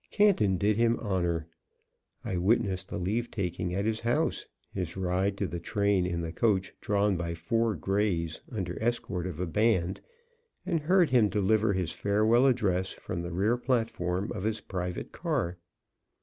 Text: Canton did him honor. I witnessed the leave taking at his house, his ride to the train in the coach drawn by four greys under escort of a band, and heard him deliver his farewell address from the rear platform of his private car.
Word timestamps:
Canton 0.09 0.57
did 0.57 0.77
him 0.77 0.97
honor. 0.99 1.45
I 2.25 2.35
witnessed 2.37 2.89
the 2.89 2.97
leave 2.97 3.29
taking 3.29 3.71
at 3.75 3.85
his 3.85 3.99
house, 3.99 4.47
his 4.73 4.97
ride 4.97 5.37
to 5.37 5.45
the 5.45 5.59
train 5.59 6.07
in 6.07 6.21
the 6.21 6.31
coach 6.31 6.73
drawn 6.81 7.15
by 7.15 7.35
four 7.35 7.75
greys 7.75 8.41
under 8.51 8.81
escort 8.81 9.27
of 9.27 9.39
a 9.39 9.45
band, 9.45 10.01
and 10.65 10.79
heard 10.79 11.11
him 11.11 11.29
deliver 11.29 11.73
his 11.73 11.91
farewell 11.93 12.47
address 12.47 12.91
from 12.93 13.21
the 13.21 13.31
rear 13.31 13.57
platform 13.57 14.31
of 14.33 14.41
his 14.43 14.59
private 14.59 15.11
car. 15.11 15.59